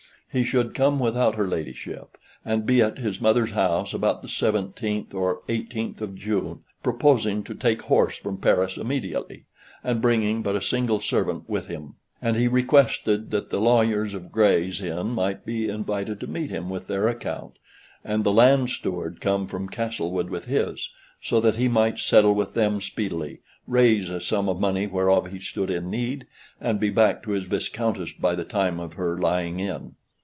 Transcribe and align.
He 0.33 0.45
should 0.45 0.73
come 0.73 0.97
without 0.97 1.35
her 1.35 1.45
ladyship, 1.45 2.15
and 2.45 2.65
be 2.65 2.81
at 2.81 2.99
his 2.99 3.19
mother's 3.19 3.51
house 3.51 3.93
about 3.93 4.21
the 4.21 4.29
17th 4.29 5.13
or 5.13 5.41
18th 5.49 5.97
day 5.97 6.03
of 6.05 6.15
June, 6.15 6.59
proposing 6.81 7.43
to 7.43 7.53
take 7.53 7.81
horse 7.81 8.15
from 8.15 8.37
Paris 8.37 8.77
immediately, 8.77 9.43
and 9.83 10.01
bringing 10.01 10.41
but 10.41 10.55
a 10.55 10.61
single 10.61 11.01
servant 11.01 11.49
with 11.49 11.67
him; 11.67 11.95
and 12.21 12.37
he 12.37 12.47
requested 12.47 13.31
that 13.31 13.49
the 13.49 13.59
lawyers 13.59 14.13
of 14.13 14.31
Gray's 14.31 14.81
inn 14.81 15.07
might 15.07 15.45
be 15.45 15.67
invited 15.67 16.21
to 16.21 16.27
meet 16.27 16.49
him 16.49 16.69
with 16.69 16.87
their 16.87 17.09
account, 17.09 17.55
and 18.01 18.23
the 18.23 18.31
land 18.31 18.69
steward 18.69 19.19
come 19.19 19.47
from 19.47 19.67
Castlewood 19.67 20.29
with 20.29 20.45
his, 20.45 20.89
so 21.19 21.41
that 21.41 21.55
he 21.57 21.67
might 21.67 21.99
settle 21.99 22.33
with 22.33 22.53
them 22.53 22.79
speedily, 22.79 23.41
raise 23.67 24.09
a 24.09 24.21
sum 24.21 24.47
of 24.47 24.61
money 24.61 24.87
whereof 24.87 25.29
he 25.29 25.39
stood 25.39 25.69
in 25.69 25.89
need, 25.89 26.25
and 26.61 26.79
be 26.79 26.89
back 26.89 27.21
to 27.21 27.31
his 27.31 27.43
viscountess 27.43 28.13
by 28.13 28.33
the 28.33 28.45
time 28.45 28.79
of 28.79 28.93
her 28.93 29.17
lying 29.19 29.59
in." 29.59 29.95